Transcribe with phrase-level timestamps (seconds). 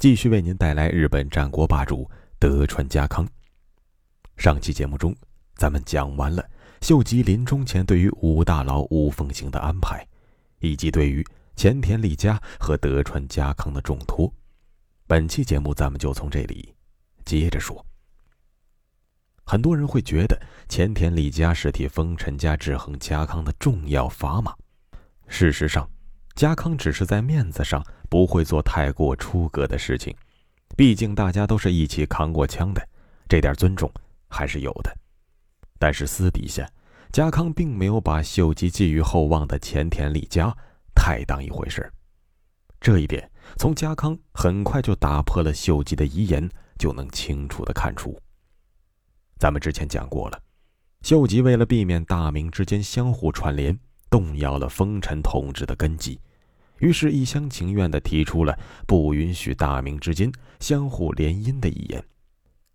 [0.00, 3.28] 继续为您带来日本战国霸主德川家康。
[4.38, 5.14] 上期节目中，
[5.56, 6.42] 咱们讲完了
[6.80, 10.02] 秀吉临终前对于五大佬五奉行的安排，
[10.60, 11.22] 以及对于
[11.54, 14.32] 前田利家和德川家康的重托。
[15.06, 16.74] 本期节目咱们就从这里
[17.26, 17.84] 接着说。
[19.44, 24.56] 很多人会觉得前田利家是替丰臣家制衡家康的重要砝码，
[25.28, 25.86] 事实上。
[26.40, 30.16] 家康只是在面子上不会做太过出格的事情，
[30.74, 32.80] 毕竟大家都是一起扛过枪的，
[33.28, 33.92] 这点尊重
[34.26, 34.90] 还是有的。
[35.78, 36.66] 但是私底下，
[37.12, 40.50] 家康并没有把秀吉寄予厚望的前田利家
[40.94, 41.92] 太当一回事
[42.80, 48.18] 这一点从家康很快就打破了秀吉的遗言就能清楚的看出。
[49.38, 50.40] 咱们之前讲过了，
[51.02, 53.78] 秀吉为了避免大明之间相互串联，
[54.08, 56.18] 动摇了丰臣统治的根基。
[56.80, 62.02] 于是，一厢情愿地提出了不允许大明之间相互联姻的遗言。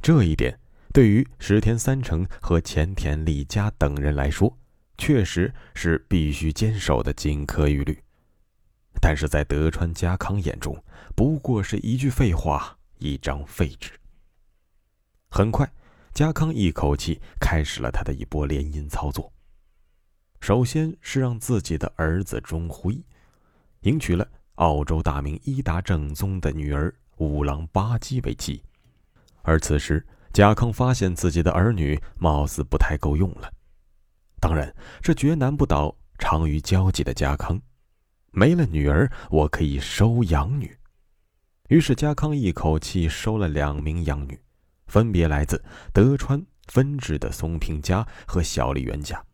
[0.00, 0.58] 这一点
[0.92, 4.56] 对于石田三成和前田利家等人来说，
[4.96, 7.98] 确实是必须坚守的金科玉律。
[9.00, 10.80] 但是在德川家康眼中，
[11.16, 13.90] 不过是一句废话，一张废纸。
[15.28, 15.68] 很快，
[16.14, 19.32] 家康一口气开始了他的一波联姻操作。
[20.40, 22.96] 首先是让自己的儿子钟辉。
[23.88, 28.62] 迎娶了澳洲大名伊达正宗的女儿五郎八姬为妻，
[29.42, 33.50] 而此时家康发现自己的儿女貌似不太够用了。
[34.40, 37.60] 当然，这绝难不倒长于交际的家康。
[38.30, 40.76] 没了女儿，我可以收养女。
[41.68, 44.38] 于是家康一口气收了两名养女，
[44.86, 49.24] 分别来自德川分支的松平家和小笠原家。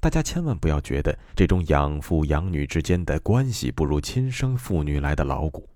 [0.00, 5.68] 大家千万不要觉得这种养父养女之间的关系不如亲生父女来的牢固。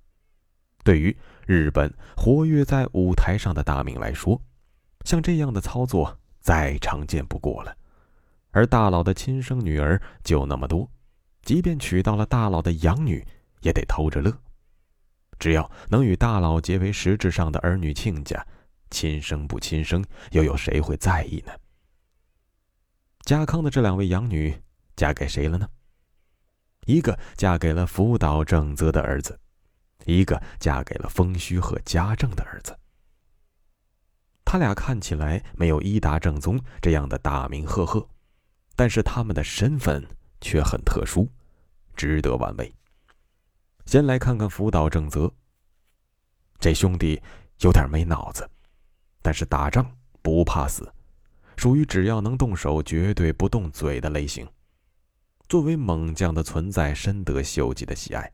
[0.82, 1.14] 对于
[1.46, 4.40] 日本活跃在舞台上的大明来说，
[5.04, 7.76] 像这样的操作再常见不过了。
[8.50, 10.90] 而大佬的亲生女儿就那么多，
[11.42, 13.22] 即便娶到了大佬的养女，
[13.60, 14.32] 也得偷着乐。
[15.38, 18.46] 只要能与大佬结为实质上的儿女亲家，
[18.90, 21.52] 亲生不亲生，又有谁会在意呢？
[23.24, 24.54] 家康的这两位养女
[24.96, 25.66] 嫁给谁了呢？
[26.84, 29.40] 一个嫁给了福岛正则的儿子，
[30.04, 32.78] 一个嫁给了丰须贺家政的儿子。
[34.44, 38.06] 他俩看起来没有伊达正宗这样的大名赫赫，
[38.76, 40.06] 但是他们的身份
[40.42, 41.26] 却很特殊，
[41.96, 42.70] 值得玩味。
[43.86, 45.32] 先来看看福岛正则。
[46.60, 47.22] 这兄弟
[47.60, 48.46] 有点没脑子，
[49.22, 49.90] 但是打仗
[50.20, 50.94] 不怕死。
[51.56, 54.47] 属于只要能动手，绝对不动嘴的类型。
[55.48, 58.32] 作为猛将的存在，深得秀吉的喜爱。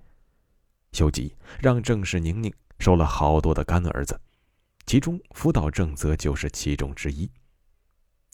[0.93, 4.21] 秀吉让正室宁宁收了好多的干儿子，
[4.87, 7.31] 其中福岛正则就是其中之一。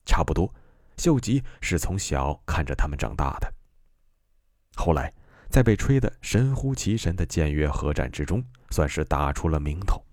[0.04, 0.54] 差不多，
[0.96, 3.52] 秀吉是从小看着他们长大的。
[4.76, 5.12] 后来，
[5.50, 10.05] 在被吹得神乎其神的建越合战之中，算是打出了名头。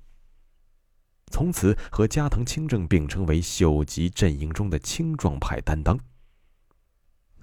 [1.34, 6.00] 从此和加藤清正并称为秀吉阵营中的青壮派担当。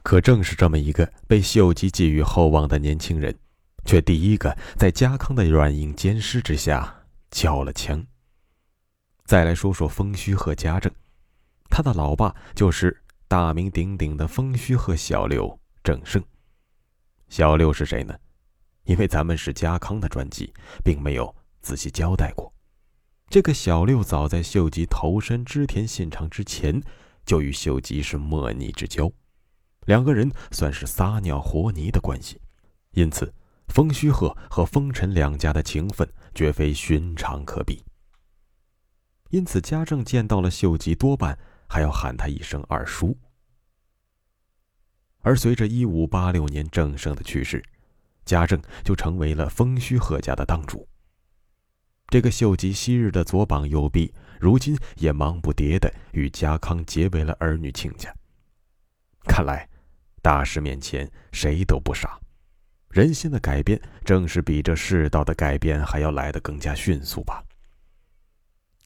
[0.04, 3.36] 可正是这么一个被秀吉寄予厚望的年轻人，
[3.84, 7.02] 却第一个在家康的软硬兼施之下
[7.32, 8.06] 交了枪。
[9.24, 10.92] 再来说说丰须贺家政，
[11.68, 12.96] 他的老爸就是
[13.26, 16.22] 大名鼎鼎的丰须贺小六正胜。
[17.28, 18.14] 小六是谁呢？
[18.84, 22.49] 因为咱们是家康的专辑，并没有仔细交代过。
[23.30, 26.82] 这个小六早在秀吉投身织田信长之前，
[27.24, 29.08] 就与秀吉是莫逆之交，
[29.86, 32.40] 两个人算是撒尿和泥的关系，
[32.90, 33.32] 因此
[33.68, 37.84] 丰须贺和丰臣两家的情分绝非寻常可比。
[39.28, 41.38] 因此家政见到了秀吉，多半
[41.68, 43.16] 还要喊他一声二叔。
[45.20, 47.62] 而随着一五八六年正胜的去世，
[48.24, 50.84] 家政就成为了丰须贺家的当主。
[52.10, 58.12] 这个秀吉昔日的左膀右臂，如今也忙不迭地与家康结为了儿女亲家。
[59.28, 59.68] 看来，
[60.20, 62.18] 大事面前谁都不傻，
[62.90, 67.44] 人心的改变正是比这世道的改变还要来得更加迅速吧。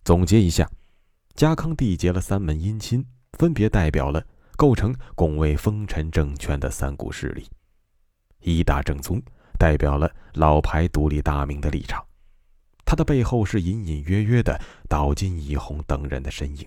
[0.04, 0.70] 总结一下，
[1.34, 3.02] 家康缔结了三门姻亲，
[3.38, 4.22] 分别代表了
[4.54, 7.48] 构成拱卫封臣政权的三股势力。
[8.40, 9.18] 一大正宗
[9.58, 12.04] 代表了老牌独立大明的立场，
[12.84, 16.66] 他的背后是隐隐约约的岛津义弘等人的身影。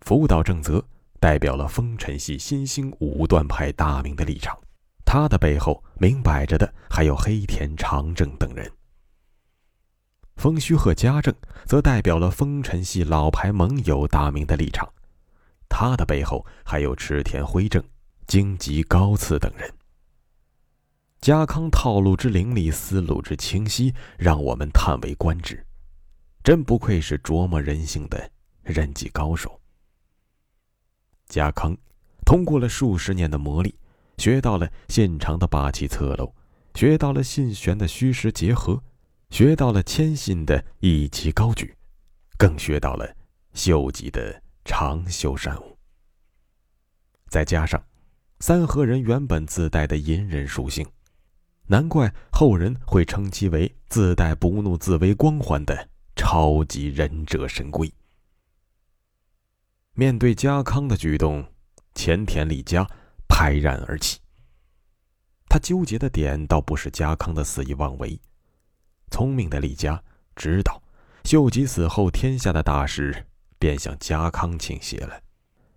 [0.00, 0.84] 福岛正则
[1.20, 4.58] 代表了丰臣系新兴武断派大明的立场，
[5.04, 8.70] 他的背后明摆着的还有黑田长政等人。
[10.36, 11.32] 丰须贺家政
[11.64, 14.92] 则代表了丰臣系老牌盟友大明的立场，
[15.68, 17.82] 他的背后还有池田辉正、
[18.26, 19.72] 荆棘高次等人。
[21.22, 25.64] 家康套路之凌厉，思路之清晰，让我们叹为观止，
[26.42, 28.28] 真不愧是琢磨人性的
[28.64, 29.60] 人际高手。
[31.28, 31.76] 家康
[32.26, 33.72] 通过了数十年的磨砺，
[34.18, 36.34] 学到了信长的霸气侧漏，
[36.74, 38.82] 学到了信玄的虚实结合，
[39.30, 41.72] 学到了谦信的义气高举，
[42.36, 43.08] 更学到了
[43.54, 45.78] 秀吉的长袖善舞。
[47.28, 47.80] 再加上
[48.40, 50.84] 三河人原本自带的隐忍属性，
[51.66, 57.92] 难怪后人会称其为自带不怒自威光环的超级忍者神龟。
[59.94, 61.46] 面对家康的举动，
[61.94, 62.86] 前田利家
[63.28, 64.18] 拍然而起。
[65.48, 68.18] 他纠结的点倒不是家康的肆意妄为，
[69.10, 70.02] 聪明的利家
[70.34, 70.82] 知道，
[71.24, 73.26] 秀吉死后天下的大事
[73.58, 75.20] 便向家康倾斜了，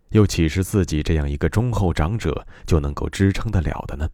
[0.10, 4.10] 又岂是自己这样一个忠厚长者就能够支撑得了的呢？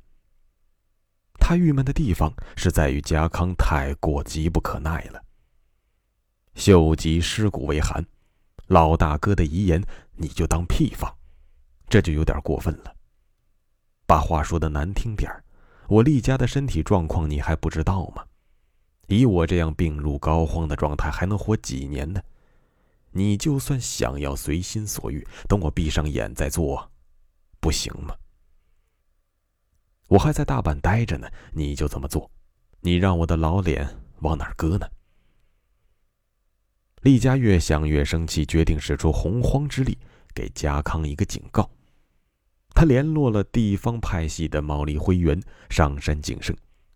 [1.41, 5.21] 他郁闷的地方是在于家康太过急不可耐了。
[6.53, 8.05] 秀吉尸骨未寒。
[8.67, 9.83] 老大哥的遗言，
[10.15, 11.13] 你就当屁放，
[11.89, 12.95] 这就有点过分了。
[14.05, 15.43] 把话说的难听点儿，
[15.89, 18.23] 我厉家的身体状况你还不知道吗？
[19.07, 22.21] 以我这样病入膏肓的状态，还能活几年呢？
[23.11, 26.89] 你就算想要随心所欲，等我闭上眼再做，
[27.59, 28.15] 不行吗？
[30.11, 32.29] 我还在大阪待着呢，你就这么做，
[32.81, 33.87] 你让我的老脸
[34.19, 34.85] 往哪儿搁呢？
[37.03, 39.97] 厉家越想越生气，决定使出洪荒之力，
[40.35, 41.69] 给家康一个警告。
[42.75, 46.53] 他联络了地方派系的毛利辉元、上山景胜，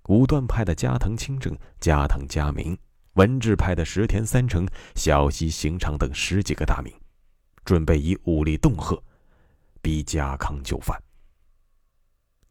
[0.09, 2.77] 武断派的加藤清正、加藤嘉明，
[3.13, 6.93] 文治派的石田三成、小西行长等十几个大名，
[7.63, 9.01] 准备以武力恫吓，
[9.81, 11.01] 逼家康就范。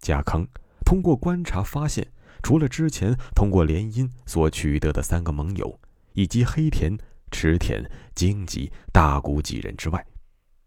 [0.04, 0.46] 家康
[0.84, 2.12] 通过观察发现，
[2.42, 5.80] 除了之前通过联姻所取得的三个盟友，
[6.12, 6.96] 以及黑田。
[7.30, 7.82] 池田、
[8.14, 10.06] 荆棘、大谷几人之外，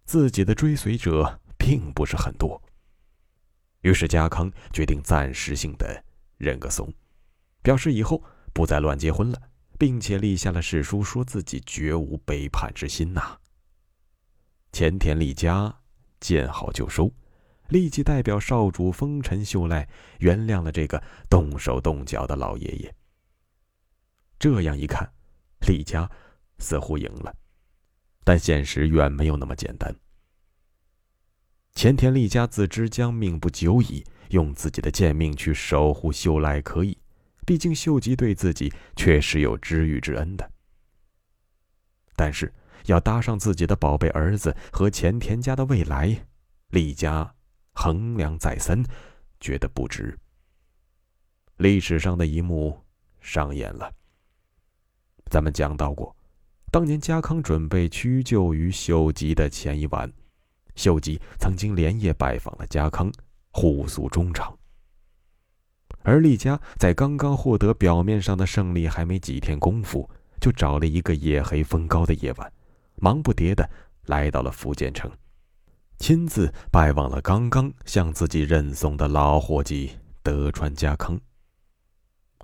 [0.03, 2.61] 自己的追随者并不是很多。
[3.83, 6.03] 于是家康决定暂时性的
[6.37, 6.93] 认个怂，
[7.61, 8.21] 表示以后
[8.53, 9.41] 不再乱结婚了，
[9.79, 13.37] 并且立下了誓书，说自己绝无背叛之心呐。
[14.73, 15.73] 前田利家
[16.19, 17.09] 见好就收，
[17.69, 19.87] 立即代表少主丰臣秀赖
[20.19, 22.95] 原谅了这个动手动脚的老爷爷。
[24.39, 25.11] 这样一看，
[25.67, 26.09] 李家。
[26.59, 27.31] 似乎赢了，
[28.23, 29.95] 但现实远没有那么简单。
[31.75, 36.97] 前田利家自知将命不久矣，用自己的贱命去守护秀赖可以，
[37.45, 40.51] 毕竟秀吉对自己确实有知遇之恩的。
[42.15, 42.51] 但是
[42.87, 46.25] 要搭上自己的宝贝儿子和前田家的未来，
[46.69, 47.35] 利家
[47.79, 48.83] 衡量再三，
[49.39, 50.17] 觉得不值。
[51.57, 52.75] 历史上的一幕
[53.21, 53.93] 上演了，
[55.29, 56.15] 咱们讲到过。
[56.71, 60.11] 当年家康准备屈就于秀吉的前一晚，
[60.73, 63.11] 秀吉曾经连夜拜访了家康，
[63.51, 64.57] 互诉衷肠。
[66.01, 70.09] 而厉家在刚刚获得表面上的胜利还没几天功夫，
[70.41, 72.51] 就找了一个夜黑风高的夜晚，
[72.95, 73.69] 忙不迭的
[74.07, 75.11] 来到了福建城，
[75.97, 79.91] 亲自拜望了刚刚向自己认怂的老伙计
[80.23, 81.19] 德川家康。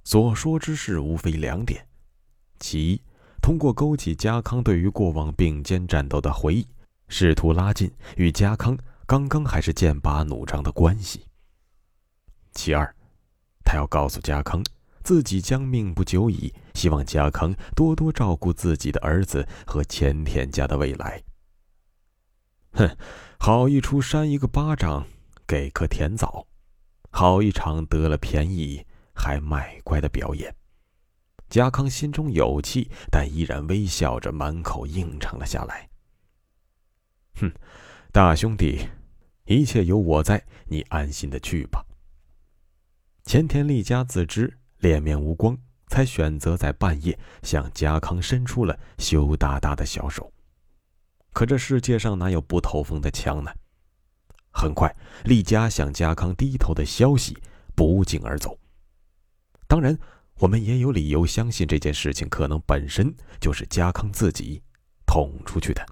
[0.04, 1.88] 所说之事无非两点，
[2.60, 3.02] 其一。
[3.42, 6.68] 通过勾起家康对于过往并肩战斗的回忆，
[7.10, 11.26] 试图拉近与家康刚刚还是剑拔弩张的关系。
[12.54, 12.96] 其二，
[13.66, 14.64] 他要告诉家康，
[15.04, 21.22] 自己将命不久矣，希望家康多多照顾自己的儿子和前田家的未来。
[22.88, 22.98] 哼，
[23.40, 25.06] 好一出扇一个巴掌
[25.48, 26.48] 给颗甜枣，
[27.10, 30.56] 好一场得了便宜还卖乖的表演。
[31.50, 35.88] 家康心中有气，但依然微笑着，满口应承了下来。
[37.36, 37.52] 哼，
[38.12, 38.88] 大兄弟，
[39.46, 41.86] 一切有我在，你安心的去吧。
[43.24, 50.33] 前田利家自知脸面无光，才选择在半夜向家康伸出了羞答答的小手。
[51.34, 53.52] 可这世界上哪有不透风的墙呢？
[54.52, 57.36] 很快，厉家向家康低头的消息
[57.76, 58.58] 不胫而走。
[59.68, 59.98] 当然，
[60.36, 64.62] 我们也有理由相信这件事情可能本身就是家康自己
[65.08, 65.84] 捅出去的。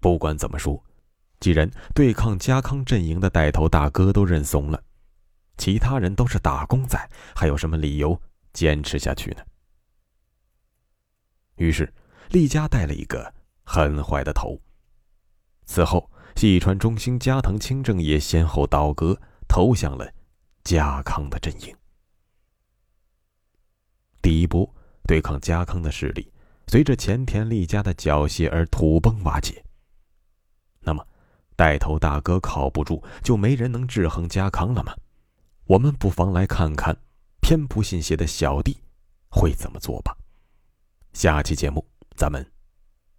[0.00, 0.84] 不管怎么说，
[1.38, 4.82] 既然对抗家康阵营的带头大哥都认怂了，
[5.56, 6.98] 其他人都是打工仔，
[7.36, 8.20] 还有什么理由
[8.52, 9.42] 坚持下去呢？
[11.54, 11.92] 于是，
[12.30, 13.32] 厉家带了一个
[13.70, 14.58] 很坏的头。
[15.66, 20.10] 此后，细川中兴、加藤清正也先后倒戈，投向了
[20.64, 21.76] 家康的阵营。
[24.22, 24.74] 第一波
[25.06, 26.32] 对抗家康的势力，
[26.68, 29.62] 随着前田利家的缴械而土崩瓦解。
[30.80, 31.06] 那么，
[31.54, 34.96] 带头大哥靠不住，就没人能制衡家康了吗？
[35.66, 36.96] 我们不妨来看看
[37.42, 38.78] 偏不信邪的小弟
[39.28, 40.16] 会怎么做吧。
[41.12, 42.50] 下期节目咱们